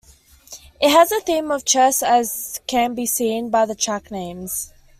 [0.81, 4.73] It has a theme of chess as can be seen by the track names.